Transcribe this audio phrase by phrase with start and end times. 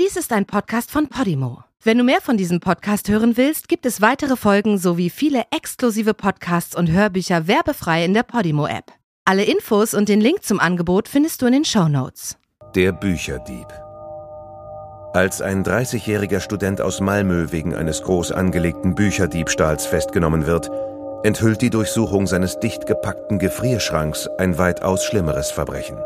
[0.00, 1.64] Dies ist ein Podcast von Podimo.
[1.82, 6.14] Wenn du mehr von diesem Podcast hören willst, gibt es weitere Folgen sowie viele exklusive
[6.14, 8.86] Podcasts und Hörbücher werbefrei in der Podimo-App.
[9.26, 12.38] Alle Infos und den Link zum Angebot findest du in den Show Notes.
[12.74, 13.66] Der Bücherdieb.
[15.12, 20.70] Als ein 30-jähriger Student aus Malmö wegen eines groß angelegten Bücherdiebstahls festgenommen wird,
[21.22, 25.98] enthüllt die Durchsuchung seines dicht gepackten Gefrierschranks ein weitaus schlimmeres Verbrechen.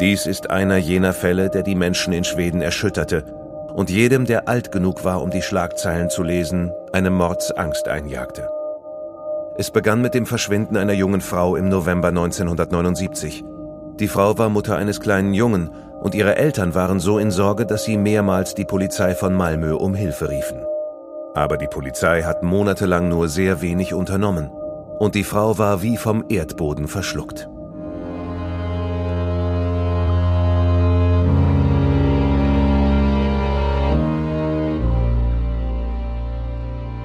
[0.00, 3.22] Dies ist einer jener Fälle, der die Menschen in Schweden erschütterte
[3.74, 8.48] und jedem, der alt genug war, um die Schlagzeilen zu lesen, eine Mordsangst einjagte.
[9.56, 13.44] Es begann mit dem Verschwinden einer jungen Frau im November 1979.
[14.00, 15.70] Die Frau war Mutter eines kleinen Jungen
[16.00, 19.94] und ihre Eltern waren so in Sorge, dass sie mehrmals die Polizei von Malmö um
[19.94, 20.58] Hilfe riefen.
[21.34, 24.50] Aber die Polizei hat monatelang nur sehr wenig unternommen
[24.98, 27.48] und die Frau war wie vom Erdboden verschluckt.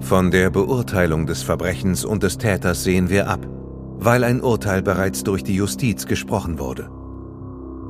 [0.00, 3.46] Von der Beurteilung des Verbrechens und des Täters sehen wir ab,
[3.98, 6.90] weil ein Urteil bereits durch die Justiz gesprochen wurde.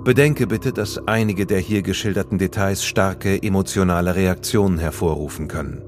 [0.05, 5.83] Bedenke bitte, dass einige der hier geschilderten Details starke emotionale Reaktionen hervorrufen können.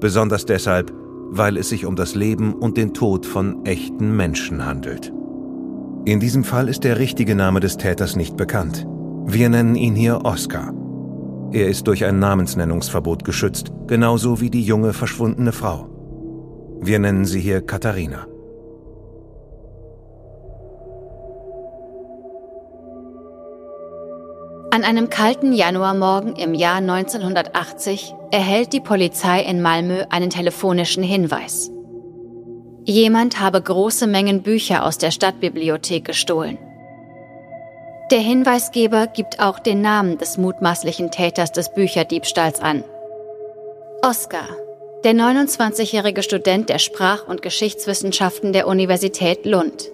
[0.00, 0.92] Besonders deshalb,
[1.30, 5.12] weil es sich um das Leben und den Tod von echten Menschen handelt.
[6.06, 8.86] In diesem Fall ist der richtige Name des Täters nicht bekannt.
[9.26, 10.72] Wir nennen ihn hier Oscar.
[11.50, 15.88] Er ist durch ein Namensnennungsverbot geschützt, genauso wie die junge verschwundene Frau.
[16.80, 18.26] Wir nennen sie hier Katharina.
[24.70, 31.70] An einem kalten Januarmorgen im Jahr 1980 erhält die Polizei in Malmö einen telefonischen Hinweis.
[32.84, 36.58] Jemand habe große Mengen Bücher aus der Stadtbibliothek gestohlen.
[38.10, 42.82] Der Hinweisgeber gibt auch den Namen des mutmaßlichen Täters des Bücherdiebstahls an.
[44.02, 44.48] Oskar,
[45.04, 49.90] der 29-jährige Student der Sprach- und Geschichtswissenschaften der Universität Lund.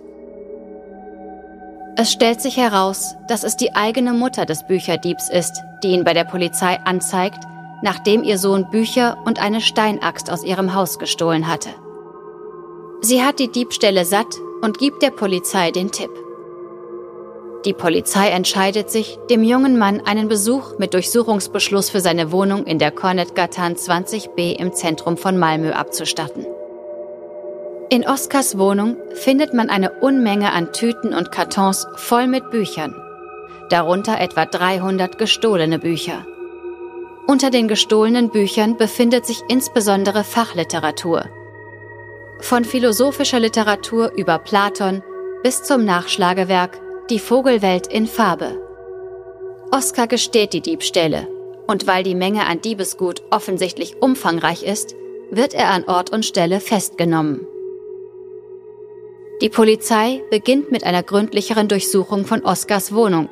[1.96, 6.14] Es stellt sich heraus, dass es die eigene Mutter des Bücherdiebs ist, die ihn bei
[6.14, 7.42] der Polizei anzeigt,
[7.82, 11.70] nachdem ihr Sohn Bücher und eine Steinaxt aus ihrem Haus gestohlen hatte.
[13.00, 16.23] Sie hat die Diebstähle satt und gibt der Polizei den Tipp.
[17.64, 22.78] Die Polizei entscheidet sich, dem jungen Mann einen Besuch mit Durchsuchungsbeschluss für seine Wohnung in
[22.78, 26.44] der Kornetgatan 20b im Zentrum von Malmö abzustatten.
[27.88, 32.94] In Oskars Wohnung findet man eine Unmenge an Tüten und Kartons voll mit Büchern,
[33.70, 36.26] darunter etwa 300 gestohlene Bücher.
[37.26, 41.30] Unter den gestohlenen Büchern befindet sich insbesondere Fachliteratur.
[42.40, 45.02] Von philosophischer Literatur über Platon
[45.42, 48.58] bis zum Nachschlagewerk die Vogelwelt in Farbe.
[49.70, 51.28] Oskar gesteht die Diebstähle
[51.66, 54.94] und weil die Menge an Diebesgut offensichtlich umfangreich ist,
[55.30, 57.46] wird er an Ort und Stelle festgenommen.
[59.42, 63.28] Die Polizei beginnt mit einer gründlicheren Durchsuchung von Oskars Wohnung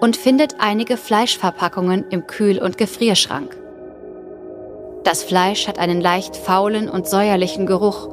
[0.00, 3.56] und findet einige Fleischverpackungen im Kühl- und Gefrierschrank.
[5.04, 8.08] Das Fleisch hat einen leicht faulen und säuerlichen Geruch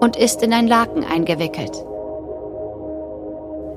[0.00, 1.84] und ist in ein Laken eingewickelt.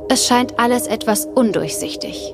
[0.09, 2.33] Es scheint alles etwas undurchsichtig.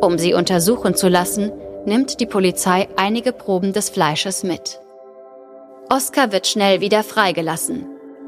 [0.00, 1.52] Um sie untersuchen zu lassen,
[1.84, 4.80] nimmt die Polizei einige Proben des Fleisches mit.
[5.90, 7.86] Oskar wird schnell wieder freigelassen,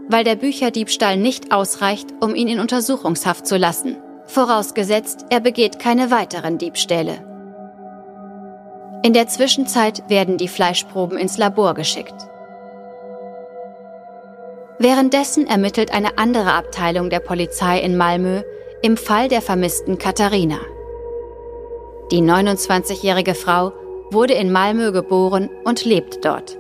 [0.09, 6.11] weil der Bücherdiebstahl nicht ausreicht, um ihn in Untersuchungshaft zu lassen, vorausgesetzt, er begeht keine
[6.11, 7.25] weiteren Diebstähle.
[9.03, 12.15] In der Zwischenzeit werden die Fleischproben ins Labor geschickt.
[14.79, 18.43] Währenddessen ermittelt eine andere Abteilung der Polizei in Malmö
[18.83, 20.59] im Fall der vermissten Katharina.
[22.11, 23.73] Die 29-jährige Frau
[24.11, 26.59] wurde in Malmö geboren und lebt dort.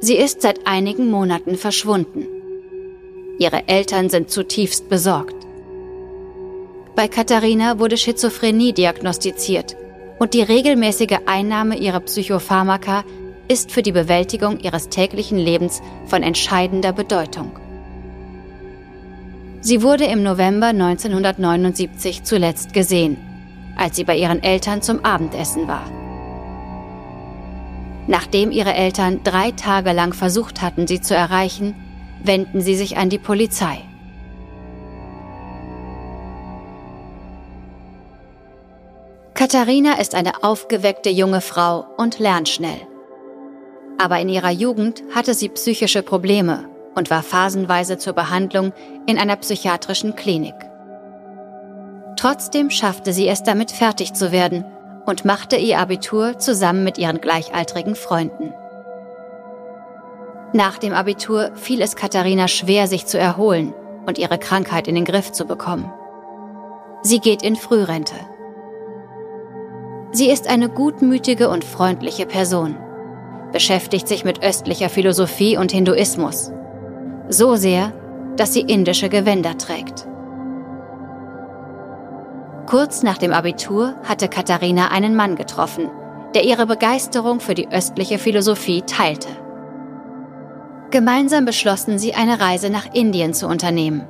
[0.00, 2.26] Sie ist seit einigen Monaten verschwunden.
[3.38, 5.36] Ihre Eltern sind zutiefst besorgt.
[6.94, 9.76] Bei Katharina wurde Schizophrenie diagnostiziert
[10.18, 13.04] und die regelmäßige Einnahme ihrer Psychopharmaka
[13.48, 17.58] ist für die Bewältigung ihres täglichen Lebens von entscheidender Bedeutung.
[19.60, 23.16] Sie wurde im November 1979 zuletzt gesehen,
[23.76, 25.90] als sie bei ihren Eltern zum Abendessen war.
[28.06, 31.74] Nachdem ihre Eltern drei Tage lang versucht hatten, sie zu erreichen,
[32.22, 33.78] wenden sie sich an die Polizei.
[39.34, 42.80] Katharina ist eine aufgeweckte junge Frau und lernt schnell.
[43.98, 48.72] Aber in ihrer Jugend hatte sie psychische Probleme und war phasenweise zur Behandlung
[49.06, 50.54] in einer psychiatrischen Klinik.
[52.16, 54.64] Trotzdem schaffte sie es damit fertig zu werden
[55.04, 58.52] und machte ihr Abitur zusammen mit ihren gleichaltrigen Freunden.
[60.52, 63.74] Nach dem Abitur fiel es Katharina schwer, sich zu erholen
[64.06, 65.92] und ihre Krankheit in den Griff zu bekommen.
[67.02, 68.14] Sie geht in Frührente.
[70.12, 72.76] Sie ist eine gutmütige und freundliche Person,
[73.52, 76.52] beschäftigt sich mit östlicher Philosophie und Hinduismus.
[77.28, 77.92] So sehr,
[78.36, 80.06] dass sie indische Gewänder trägt.
[82.66, 85.88] Kurz nach dem Abitur hatte Katharina einen Mann getroffen,
[86.34, 89.28] der ihre Begeisterung für die östliche Philosophie teilte.
[90.90, 94.06] Gemeinsam beschlossen sie, eine Reise nach Indien zu unternehmen.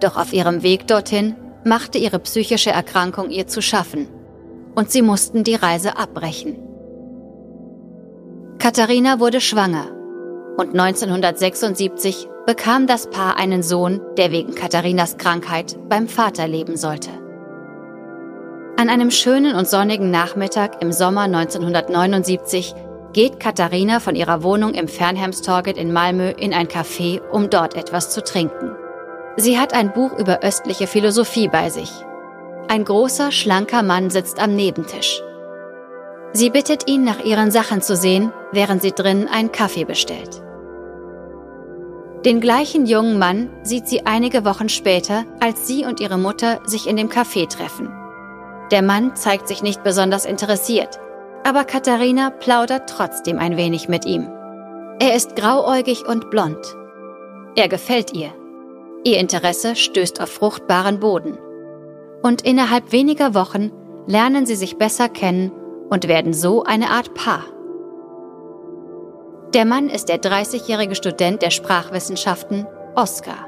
[0.00, 1.34] Doch auf ihrem Weg dorthin
[1.64, 4.08] machte ihre psychische Erkrankung ihr zu schaffen
[4.74, 6.56] und sie mussten die Reise abbrechen.
[8.62, 9.88] Katharina wurde schwanger
[10.56, 17.10] und 1976 bekam das Paar einen Sohn, der wegen Katharinas Krankheit beim Vater leben sollte.
[18.76, 22.72] An einem schönen und sonnigen Nachmittag im Sommer 1979
[23.12, 28.10] geht Katharina von ihrer Wohnung im Fernhemstorget in Malmö in ein Café, um dort etwas
[28.10, 28.76] zu trinken.
[29.36, 31.90] Sie hat ein Buch über östliche Philosophie bei sich.
[32.68, 35.20] Ein großer, schlanker Mann sitzt am Nebentisch.
[36.34, 40.42] Sie bittet ihn, nach ihren Sachen zu sehen, während sie drinnen einen Kaffee bestellt.
[42.24, 46.86] Den gleichen jungen Mann sieht sie einige Wochen später, als sie und ihre Mutter sich
[46.86, 47.90] in dem Café treffen.
[48.70, 51.00] Der Mann zeigt sich nicht besonders interessiert,
[51.44, 54.28] aber Katharina plaudert trotzdem ein wenig mit ihm.
[55.00, 56.76] Er ist grauäugig und blond.
[57.56, 58.32] Er gefällt ihr.
[59.04, 61.36] Ihr Interesse stößt auf fruchtbaren Boden.
[62.22, 63.72] Und innerhalb weniger Wochen
[64.06, 65.50] lernen sie sich besser kennen
[65.92, 67.44] und werden so eine Art Paar.
[69.52, 72.66] Der Mann ist der 30-jährige Student der Sprachwissenschaften,
[72.96, 73.46] Oskar.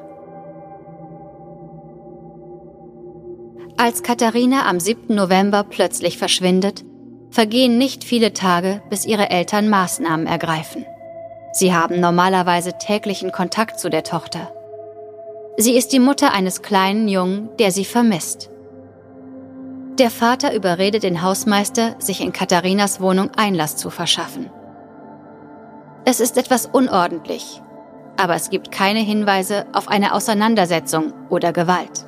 [3.78, 5.14] Als Katharina am 7.
[5.14, 6.84] November plötzlich verschwindet,
[7.30, 10.84] vergehen nicht viele Tage, bis ihre Eltern Maßnahmen ergreifen.
[11.52, 14.52] Sie haben normalerweise täglichen Kontakt zu der Tochter.
[15.56, 18.50] Sie ist die Mutter eines kleinen Jungen, der sie vermisst.
[19.98, 24.50] Der Vater überredet den Hausmeister, sich in Katharinas Wohnung Einlass zu verschaffen.
[26.04, 27.62] Es ist etwas unordentlich,
[28.16, 32.06] aber es gibt keine Hinweise auf eine Auseinandersetzung oder Gewalt.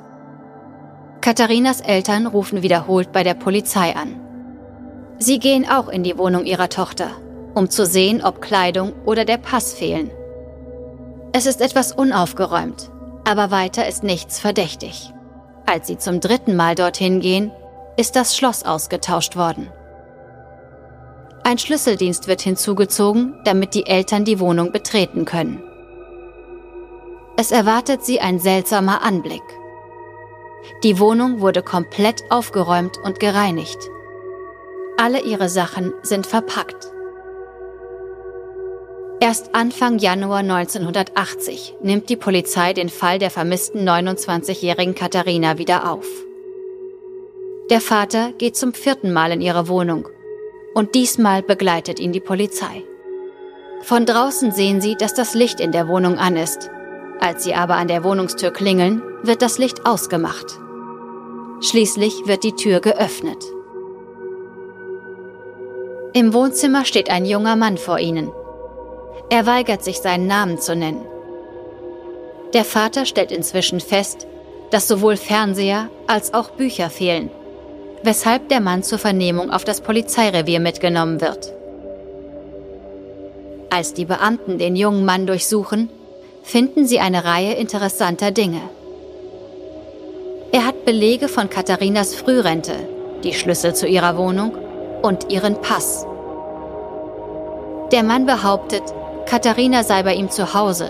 [1.21, 4.21] Katharinas Eltern rufen wiederholt bei der Polizei an.
[5.19, 7.11] Sie gehen auch in die Wohnung ihrer Tochter,
[7.55, 10.11] um zu sehen, ob Kleidung oder der Pass fehlen.
[11.33, 12.91] Es ist etwas unaufgeräumt,
[13.25, 15.13] aber weiter ist nichts verdächtig.
[15.67, 17.53] Als sie zum dritten Mal dorthin gehen,
[17.97, 19.71] ist das Schloss ausgetauscht worden.
[21.45, 25.63] Ein Schlüsseldienst wird hinzugezogen, damit die Eltern die Wohnung betreten können.
[27.37, 29.43] Es erwartet sie ein seltsamer Anblick.
[30.83, 33.79] Die Wohnung wurde komplett aufgeräumt und gereinigt.
[34.99, 36.91] Alle ihre Sachen sind verpackt.
[39.21, 46.07] Erst Anfang Januar 1980 nimmt die Polizei den Fall der vermissten 29-jährigen Katharina wieder auf.
[47.69, 50.09] Der Vater geht zum vierten Mal in ihre Wohnung
[50.75, 52.85] und diesmal begleitet ihn die Polizei.
[53.83, 56.71] Von draußen sehen sie, dass das Licht in der Wohnung an ist.
[57.19, 60.47] Als sie aber an der Wohnungstür klingeln, wird das Licht ausgemacht.
[61.61, 63.45] Schließlich wird die Tür geöffnet.
[66.13, 68.31] Im Wohnzimmer steht ein junger Mann vor ihnen.
[69.29, 71.05] Er weigert sich, seinen Namen zu nennen.
[72.55, 74.29] Der Vater stellt inzwischen fest,
[74.71, 77.31] dass sowohl Fernseher als auch Bücher fehlen,
[78.03, 81.53] weshalb der Mann zur Vernehmung auf das Polizeirevier mitgenommen wird.
[83.71, 85.91] Als die Beamten den jungen Mann durchsuchen,
[86.43, 88.61] finden sie eine Reihe interessanter Dinge.
[90.53, 92.75] Er hat Belege von Katharinas Frührente,
[93.25, 94.57] die Schlüssel zu ihrer Wohnung
[95.03, 96.07] und ihren Pass.
[97.93, 98.83] Der Mann behauptet,
[99.27, 100.89] Katharina sei bei ihm zu Hause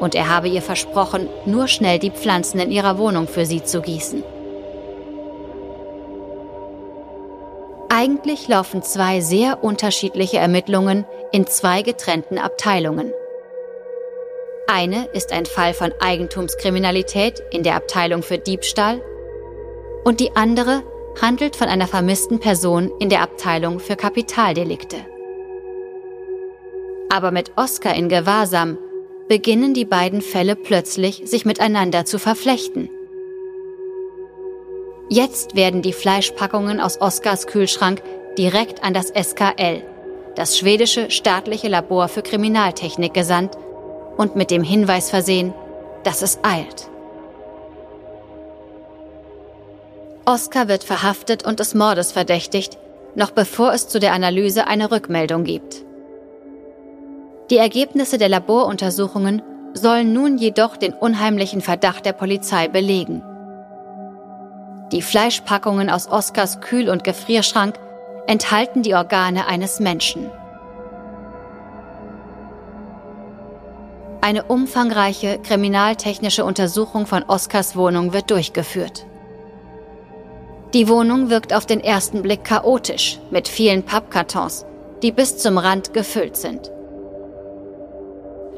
[0.00, 3.80] und er habe ihr versprochen, nur schnell die Pflanzen in ihrer Wohnung für sie zu
[3.80, 4.22] gießen.
[8.00, 13.12] Eigentlich laufen zwei sehr unterschiedliche Ermittlungen in zwei getrennten Abteilungen.
[14.68, 19.02] Eine ist ein Fall von Eigentumskriminalität in der Abteilung für Diebstahl
[20.04, 20.84] und die andere
[21.20, 24.98] handelt von einer vermissten Person in der Abteilung für Kapitaldelikte.
[27.12, 28.78] Aber mit Oscar in Gewahrsam
[29.28, 32.90] beginnen die beiden Fälle plötzlich sich miteinander zu verflechten.
[35.10, 38.02] Jetzt werden die Fleischpackungen aus Oscars Kühlschrank
[38.36, 39.82] direkt an das SKL,
[40.34, 43.56] das schwedische staatliche Labor für Kriminaltechnik, gesandt
[44.18, 45.54] und mit dem Hinweis versehen,
[46.04, 46.90] dass es eilt.
[50.26, 52.76] Oscar wird verhaftet und des Mordes verdächtigt,
[53.14, 55.86] noch bevor es zu der Analyse eine Rückmeldung gibt.
[57.48, 59.40] Die Ergebnisse der Laboruntersuchungen
[59.72, 63.22] sollen nun jedoch den unheimlichen Verdacht der Polizei belegen.
[64.92, 67.78] Die Fleischpackungen aus Oscars Kühl- und Gefrierschrank
[68.26, 70.30] enthalten die Organe eines Menschen.
[74.20, 79.06] Eine umfangreiche kriminaltechnische Untersuchung von Oscars Wohnung wird durchgeführt.
[80.74, 84.66] Die Wohnung wirkt auf den ersten Blick chaotisch, mit vielen Pappkartons,
[85.02, 86.70] die bis zum Rand gefüllt sind.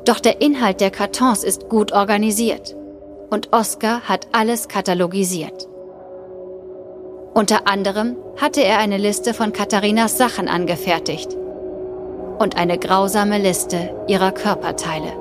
[0.05, 2.75] Doch der Inhalt der Kartons ist gut organisiert
[3.31, 5.69] und Oscar hat alles katalogisiert.
[7.33, 11.37] Unter anderem hatte er eine Liste von Katharinas Sachen angefertigt
[12.39, 15.13] und eine grausame Liste ihrer Körperteile.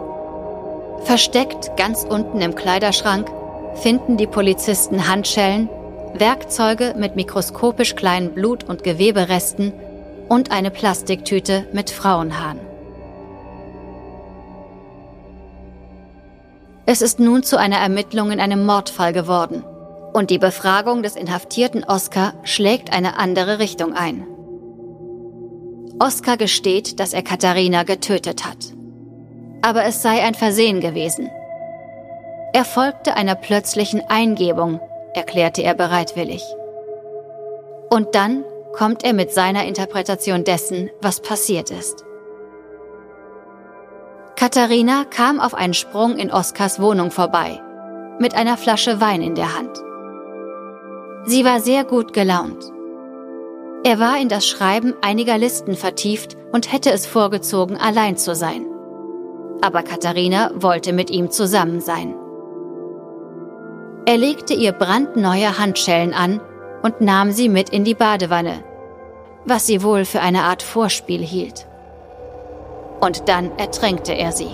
[1.03, 3.29] Versteckt ganz unten im Kleiderschrank
[3.75, 5.69] finden die Polizisten Handschellen,
[6.15, 9.71] Werkzeuge mit mikroskopisch kleinen Blut- und Geweberesten
[10.27, 12.59] und eine Plastiktüte mit Frauenhaaren.
[16.87, 19.63] Es ist nun zu einer Ermittlung in einem Mordfall geworden
[20.13, 24.25] und die Befragung des inhaftierten Oscar schlägt eine andere Richtung ein.
[25.99, 28.73] Oscar gesteht, dass er Katharina getötet hat.
[29.61, 31.29] Aber es sei ein Versehen gewesen.
[32.53, 34.79] Er folgte einer plötzlichen Eingebung,
[35.13, 36.43] erklärte er bereitwillig.
[37.89, 42.05] Und dann kommt er mit seiner Interpretation dessen, was passiert ist.
[44.35, 47.61] Katharina kam auf einen Sprung in Oskars Wohnung vorbei,
[48.19, 49.77] mit einer Flasche Wein in der Hand.
[51.25, 52.71] Sie war sehr gut gelaunt.
[53.83, 58.65] Er war in das Schreiben einiger Listen vertieft und hätte es vorgezogen, allein zu sein.
[59.61, 62.15] Aber Katharina wollte mit ihm zusammen sein.
[64.05, 66.41] Er legte ihr brandneue Handschellen an
[66.81, 68.63] und nahm sie mit in die Badewanne,
[69.45, 71.67] was sie wohl für eine Art Vorspiel hielt.
[73.01, 74.49] Und dann ertränkte er sie.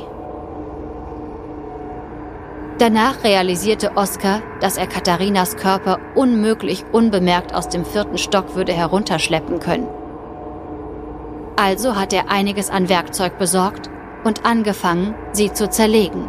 [2.78, 9.60] Danach realisierte Oskar, dass er Katharinas Körper unmöglich unbemerkt aus dem vierten Stock würde herunterschleppen
[9.60, 9.88] können.
[11.56, 13.90] Also hat er einiges an Werkzeug besorgt
[14.26, 16.28] und angefangen, sie zu zerlegen.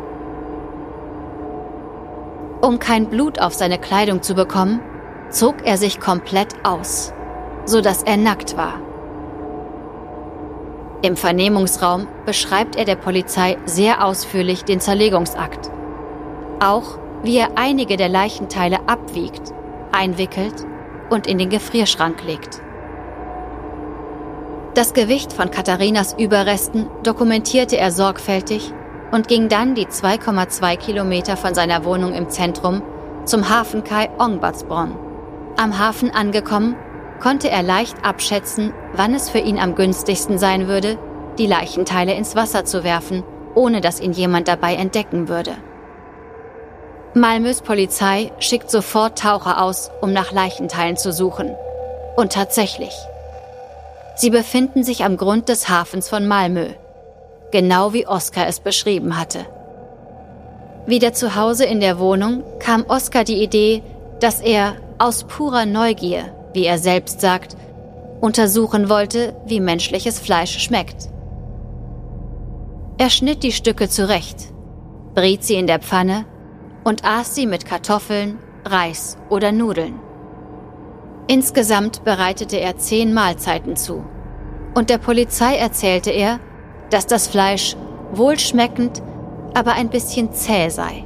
[2.61, 4.81] Um kein Blut auf seine Kleidung zu bekommen,
[5.31, 7.13] zog er sich komplett aus,
[7.65, 8.75] so dass er nackt war.
[11.03, 15.71] Im Vernehmungsraum beschreibt er der Polizei sehr ausführlich den Zerlegungsakt.
[16.61, 19.53] Auch wie er einige der Leichenteile abwiegt,
[19.93, 20.67] einwickelt
[21.11, 22.61] und in den Gefrierschrank legt.
[24.75, 28.73] Das Gewicht von Katharinas Überresten dokumentierte er sorgfältig
[29.11, 32.83] und ging dann die 2,2 Kilometer von seiner Wohnung im Zentrum
[33.25, 34.95] zum Hafenkai Ongbatsbron.
[35.57, 36.77] Am Hafen angekommen,
[37.21, 40.99] konnte er leicht abschätzen, wann es für ihn am günstigsten sein würde,
[41.39, 43.23] die Leichenteile ins Wasser zu werfen,
[43.55, 45.53] ohne dass ihn jemand dabei entdecken würde.
[47.17, 51.57] Malmös Polizei schickt sofort Taucher aus, um nach Leichenteilen zu suchen.
[52.15, 52.93] Und tatsächlich.
[54.17, 56.67] Sie befinden sich am Grund des Hafens von Malmö,
[57.53, 59.47] genau wie Oskar es beschrieben hatte.
[60.85, 63.83] Wieder zu Hause in der Wohnung kam Oskar die Idee,
[64.21, 67.57] dass er aus purer Neugier, wie er selbst sagt,
[68.21, 71.09] untersuchen wollte, wie menschliches Fleisch schmeckt.
[72.99, 74.53] Er schnitt die Stücke zurecht,
[75.15, 76.27] briet sie in der Pfanne
[76.87, 79.99] und aß sie mit Kartoffeln, Reis oder Nudeln.
[81.27, 84.05] Insgesamt bereitete er zehn Mahlzeiten zu.
[84.73, 86.39] Und der Polizei erzählte er,
[86.91, 87.77] dass das Fleisch
[88.13, 89.03] wohlschmeckend,
[89.53, 91.05] aber ein bisschen zäh sei.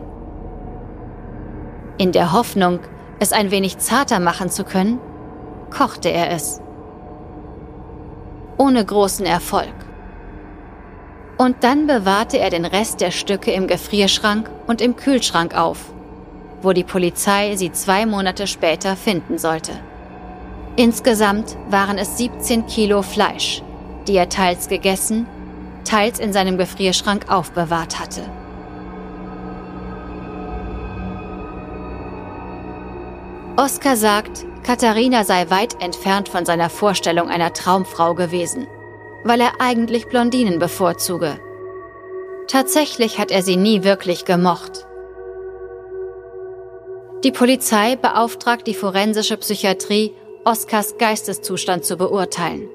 [1.97, 2.81] In der Hoffnung,
[3.19, 4.99] es ein wenig zarter machen zu können,
[5.71, 6.61] kochte er es.
[8.59, 9.73] Ohne großen Erfolg.
[11.39, 15.79] Und dann bewahrte er den Rest der Stücke im Gefrierschrank und im Kühlschrank auf,
[16.63, 19.73] wo die Polizei sie zwei Monate später finden sollte.
[20.77, 23.65] Insgesamt waren es 17 Kilo Fleisch,
[24.07, 25.27] die er teils gegessen,
[25.85, 28.23] teils in seinem Gefrierschrank aufbewahrt hatte.
[33.57, 38.69] Oskar sagt, Katharina sei weit entfernt von seiner Vorstellung einer Traumfrau gewesen,
[39.25, 41.41] weil er eigentlich Blondinen bevorzuge.
[42.51, 44.85] Tatsächlich hat er sie nie wirklich gemocht.
[47.23, 50.15] Die Polizei beauftragt die forensische Psychiatrie,
[50.45, 52.69] Oskars Geisteszustand zu beurteilen.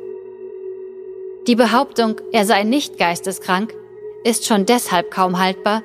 [1.47, 3.73] Die Behauptung, er sei nicht geisteskrank,
[4.23, 5.83] ist schon deshalb kaum haltbar,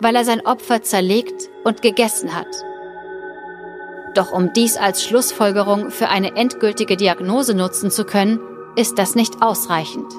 [0.00, 2.48] weil er sein Opfer zerlegt und gegessen hat.
[4.16, 8.40] Doch um dies als Schlussfolgerung für eine endgültige Diagnose nutzen zu können,
[8.74, 10.12] ist das nicht ausreichend.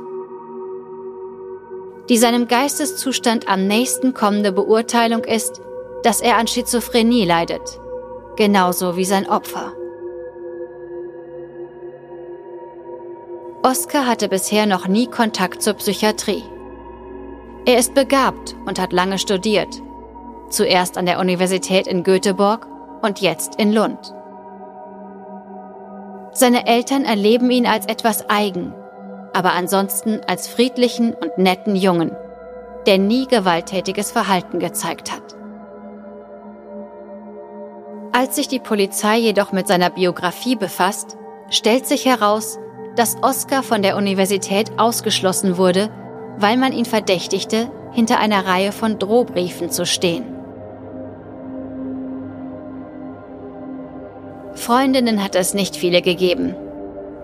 [2.12, 5.62] Die seinem Geisteszustand am nächsten kommende Beurteilung ist,
[6.04, 7.80] dass er an Schizophrenie leidet,
[8.36, 9.72] genauso wie sein Opfer.
[13.64, 16.44] Oskar hatte bisher noch nie Kontakt zur Psychiatrie.
[17.66, 19.82] Er ist begabt und hat lange studiert,
[20.50, 22.68] zuerst an der Universität in Göteborg
[23.02, 24.14] und jetzt in Lund.
[26.34, 28.74] Seine Eltern erleben ihn als etwas eigen,
[29.34, 32.16] aber ansonsten als friedlichen und netten Jungen,
[32.86, 35.36] der nie gewalttätiges Verhalten gezeigt hat.
[38.14, 41.18] Als sich die Polizei jedoch mit seiner Biografie befasst,
[41.50, 42.60] stellt sich heraus,
[42.96, 45.90] dass Oscar von der Universität ausgeschlossen wurde,
[46.38, 50.26] weil man ihn verdächtigte, hinter einer Reihe von Drohbriefen zu stehen.
[54.56, 56.56] Freundinnen hat es nicht viele gegeben.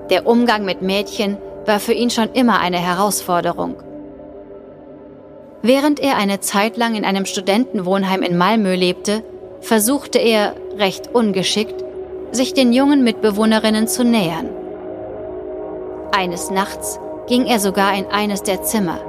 [0.09, 3.75] Der Umgang mit Mädchen war für ihn schon immer eine Herausforderung.
[5.61, 9.23] Während er eine Zeit lang in einem Studentenwohnheim in Malmö lebte,
[9.59, 11.83] versuchte er, recht ungeschickt,
[12.31, 14.49] sich den jungen Mitbewohnerinnen zu nähern.
[16.11, 18.99] Eines Nachts ging er sogar in eines der Zimmer,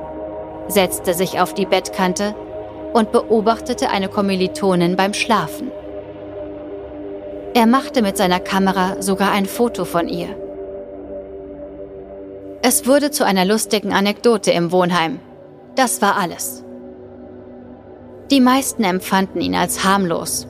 [0.69, 2.35] setzte sich auf die Bettkante
[2.93, 5.71] und beobachtete eine Kommilitonin beim Schlafen.
[7.55, 10.48] Er machte mit seiner Kamera sogar ein Foto von ihr.
[12.69, 15.21] Es wurde zu einer lustigen Anekdote im Wohnheim.
[15.75, 16.63] Das war alles.
[18.31, 20.47] Die meisten empfanden ihn als harmlos,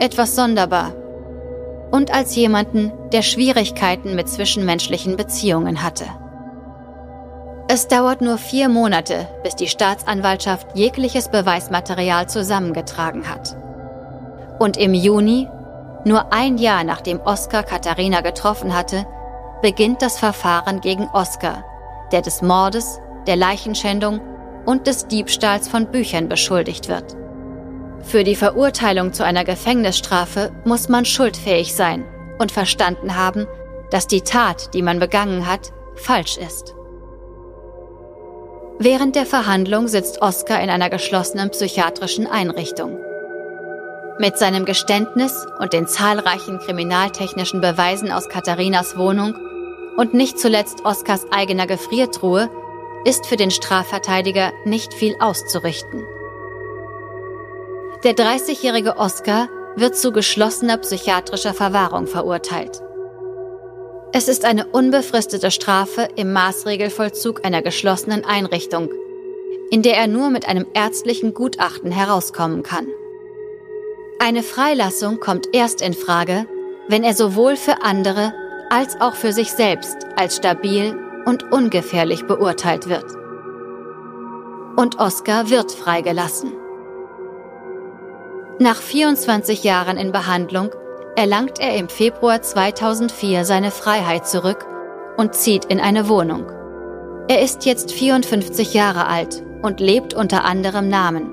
[0.00, 0.92] etwas sonderbar
[1.92, 6.06] und als jemanden, der Schwierigkeiten mit zwischenmenschlichen Beziehungen hatte.
[7.68, 13.56] Es dauert nur vier Monate, bis die Staatsanwaltschaft jegliches Beweismaterial zusammengetragen hat.
[14.58, 15.48] Und im Juni,
[16.04, 19.06] nur ein Jahr nachdem Oskar Katharina getroffen hatte,
[19.62, 21.64] beginnt das Verfahren gegen Oskar,
[22.10, 24.20] der des Mordes, der Leichenschändung
[24.66, 27.16] und des Diebstahls von Büchern beschuldigt wird.
[28.02, 32.04] Für die Verurteilung zu einer Gefängnisstrafe muss man schuldfähig sein
[32.38, 33.46] und verstanden haben,
[33.90, 36.74] dass die Tat, die man begangen hat, falsch ist.
[38.78, 42.98] Während der Verhandlung sitzt Oskar in einer geschlossenen psychiatrischen Einrichtung.
[44.18, 49.34] Mit seinem Geständnis und den zahlreichen kriminaltechnischen Beweisen aus Katharinas Wohnung
[49.96, 52.50] und nicht zuletzt Oskars eigener Gefriertruhe
[53.04, 56.04] ist für den Strafverteidiger nicht viel auszurichten.
[58.04, 62.82] Der 30-jährige Oskar wird zu geschlossener psychiatrischer Verwahrung verurteilt.
[64.12, 68.90] Es ist eine unbefristete Strafe im Maßregelvollzug einer geschlossenen Einrichtung,
[69.70, 72.86] in der er nur mit einem ärztlichen Gutachten herauskommen kann.
[74.18, 76.46] Eine Freilassung kommt erst in Frage,
[76.88, 78.34] wenn er sowohl für andere
[78.72, 83.04] als auch für sich selbst als stabil und ungefährlich beurteilt wird.
[84.76, 86.52] Und Oskar wird freigelassen.
[88.58, 90.70] Nach 24 Jahren in Behandlung
[91.16, 94.64] erlangt er im Februar 2004 seine Freiheit zurück
[95.18, 96.50] und zieht in eine Wohnung.
[97.28, 101.30] Er ist jetzt 54 Jahre alt und lebt unter anderem Namen.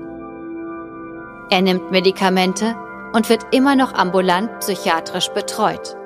[1.48, 2.76] Er nimmt Medikamente
[3.14, 5.96] und wird immer noch ambulant psychiatrisch betreut.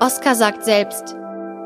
[0.00, 1.16] Oskar sagt selbst,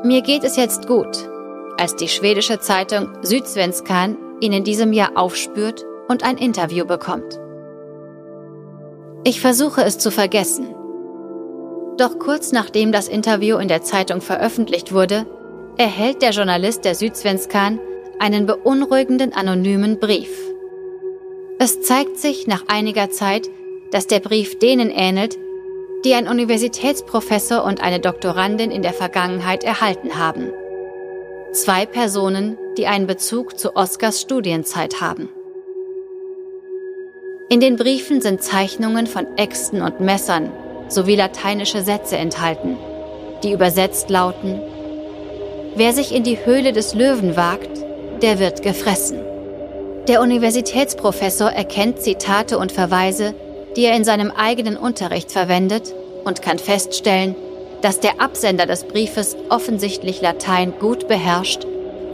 [0.03, 1.29] mir geht es jetzt gut,
[1.77, 7.39] als die schwedische Zeitung Südsvenskan ihn in diesem Jahr aufspürt und ein Interview bekommt.
[9.23, 10.73] Ich versuche es zu vergessen.
[11.97, 15.27] Doch kurz nachdem das Interview in der Zeitung veröffentlicht wurde,
[15.77, 17.79] erhält der Journalist der Südsvenskan
[18.19, 20.31] einen beunruhigenden anonymen Brief.
[21.59, 23.47] Es zeigt sich nach einiger Zeit,
[23.91, 25.37] dass der Brief denen ähnelt,
[26.03, 30.51] die ein Universitätsprofessor und eine Doktorandin in der Vergangenheit erhalten haben.
[31.53, 35.29] Zwei Personen, die einen Bezug zu Oscars Studienzeit haben.
[37.49, 40.51] In den Briefen sind Zeichnungen von Äxten und Messern
[40.89, 42.77] sowie lateinische Sätze enthalten,
[43.43, 44.61] die übersetzt lauten,
[45.75, 47.83] Wer sich in die Höhle des Löwen wagt,
[48.21, 49.19] der wird gefressen.
[50.07, 53.33] Der Universitätsprofessor erkennt Zitate und Verweise,
[53.75, 57.35] die er in seinem eigenen Unterricht verwendet und kann feststellen,
[57.81, 61.65] dass der Absender des Briefes offensichtlich Latein gut beherrscht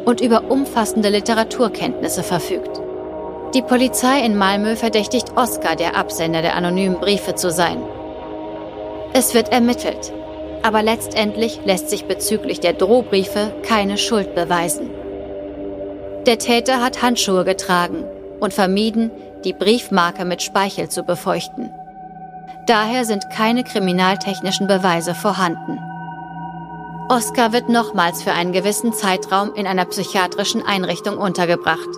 [0.05, 2.81] und über umfassende Literaturkenntnisse verfügt.
[3.53, 7.81] Die Polizei in Malmö verdächtigt Oskar, der Absender der anonymen Briefe zu sein.
[9.13, 10.13] Es wird ermittelt,
[10.61, 14.89] aber letztendlich lässt sich bezüglich der Drohbriefe keine Schuld beweisen.
[16.25, 18.03] Der Täter hat Handschuhe getragen
[18.39, 19.11] und vermieden,
[19.43, 21.71] die Briefmarke mit Speichel zu befeuchten.
[22.67, 25.79] Daher sind keine kriminaltechnischen Beweise vorhanden.
[27.09, 31.89] Oskar wird nochmals für einen gewissen Zeitraum in einer psychiatrischen Einrichtung untergebracht,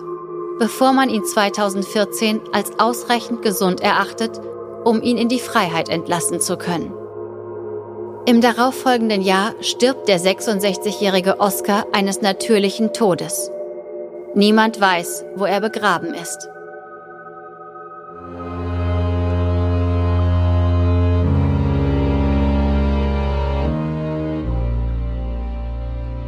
[0.58, 4.40] bevor man ihn 2014 als ausreichend gesund erachtet,
[4.84, 6.94] um ihn in die Freiheit entlassen zu können.
[8.24, 13.50] Im darauffolgenden Jahr stirbt der 66-jährige Oskar eines natürlichen Todes.
[14.34, 16.48] Niemand weiß, wo er begraben ist.